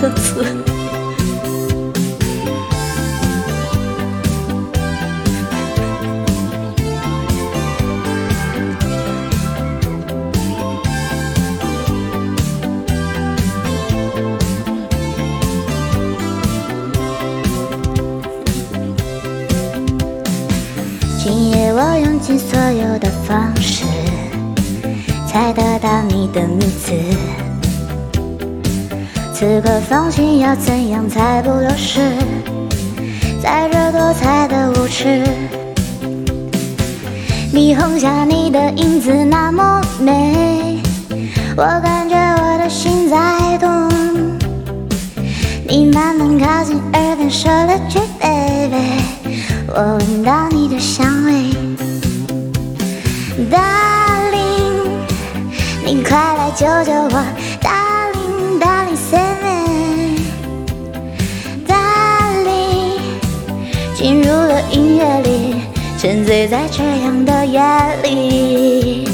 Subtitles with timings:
[0.00, 0.42] 歌词。
[21.22, 23.84] 今夜我用尽所有的方式，
[25.28, 27.49] 才得到你的名字。
[29.40, 31.98] 此刻放心，要怎样才不流失？
[33.42, 35.24] 在这多彩的舞池，
[37.50, 40.82] 霓虹下你的影子那么美，
[41.56, 43.88] 我感觉我的心在动。
[45.66, 49.00] 你慢慢靠近耳边说了句 baby，
[49.68, 51.32] 我闻到你的香味
[53.50, 54.90] ，darling，
[55.86, 57.24] 你快来救救我
[66.00, 67.60] 沉醉在这样的夜
[68.02, 69.06] 里。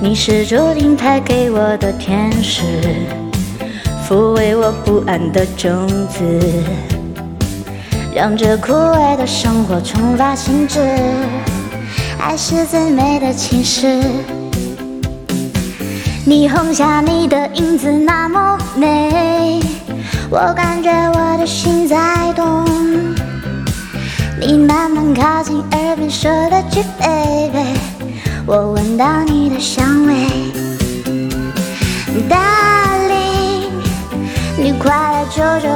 [0.00, 2.62] 你是注定派给我的天使，
[4.08, 6.24] 抚慰我不安的种子，
[8.14, 10.80] 让这枯萎的生活重发新枝。
[12.18, 14.02] 爱是最美的情诗，
[16.26, 19.60] 霓虹下你的影子那么美，
[20.30, 22.64] 我感觉我的心在动。
[24.40, 27.78] 你慢慢靠近耳边说了句 baby。
[28.46, 30.14] 我闻到你的香味
[32.28, 33.68] ，Darling，
[34.56, 35.68] 你快来救救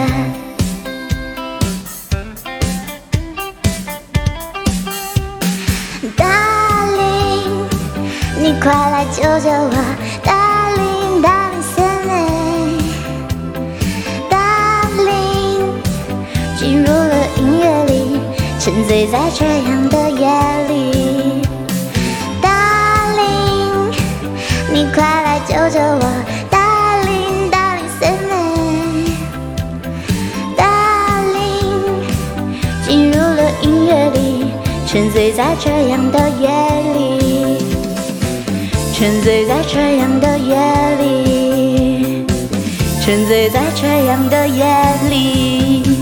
[6.14, 7.64] Darling，
[8.38, 9.72] 你快来救救我
[10.22, 12.04] ，Darling Darling save
[14.28, 15.80] me，Darling，
[16.58, 18.20] 进入了音乐里，
[18.60, 20.28] 沉醉在这样的夜
[20.68, 21.35] 里
[24.76, 26.04] 你快来救救我
[26.50, 29.24] ，Darling Darling save me，Darling，
[32.86, 34.52] 进入了音乐里。
[34.86, 36.50] 沉醉在这样的夜
[36.92, 37.56] 里，
[38.92, 40.54] 沉醉在这样的夜
[41.00, 42.26] 里，
[43.02, 44.62] 沉醉在这样的夜
[45.08, 45.95] 里。